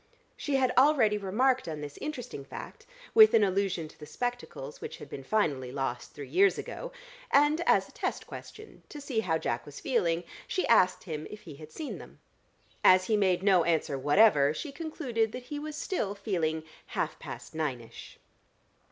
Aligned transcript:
She 0.35 0.55
had 0.55 0.73
already 0.79 1.19
remarked 1.19 1.67
on 1.67 1.81
this 1.81 1.99
interesting 1.99 2.43
fact, 2.43 2.87
with 3.13 3.35
an 3.35 3.43
allusion 3.43 3.87
to 3.87 3.99
the 3.99 4.07
spectacles 4.07 4.81
which 4.81 4.97
had 4.97 5.07
been 5.07 5.23
finally 5.23 5.71
lost 5.71 6.13
three 6.13 6.27
years 6.27 6.57
ago, 6.57 6.91
and 7.29 7.61
as 7.67 7.87
a 7.87 7.91
test 7.91 8.25
question 8.25 8.81
to 8.89 8.99
see 8.99 9.19
how 9.19 9.37
Jack 9.37 9.63
was 9.63 9.79
feeling, 9.79 10.23
she 10.47 10.65
asked 10.65 11.03
him 11.03 11.27
if 11.29 11.41
he 11.41 11.57
had 11.57 11.71
seen 11.71 11.99
them. 11.99 12.19
As 12.83 13.05
he 13.05 13.15
made 13.15 13.43
no 13.43 13.63
answer 13.63 13.95
whatever, 13.95 14.55
she 14.55 14.71
concluded 14.71 15.33
that 15.33 15.43
he 15.43 15.59
was 15.59 15.75
still 15.75 16.15
feeling 16.15 16.63
half 16.87 17.19
past 17.19 17.53
ninish. 17.53 18.17